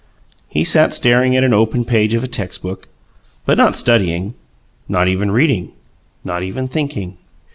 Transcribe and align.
He 0.49 0.63
sat 0.63 0.95
staring 0.95 1.35
at 1.35 1.43
an 1.43 1.53
open 1.53 1.85
page 1.85 2.15
of 2.15 2.23
a 2.23 2.27
textbook, 2.27 2.87
but 3.45 3.55
not 3.55 3.75
studying; 3.75 4.33
not 4.89 5.07
even 5.07 5.29
reading; 5.29 5.73
not 6.23 6.41
even 6.41 6.67
thinking. 6.67 7.17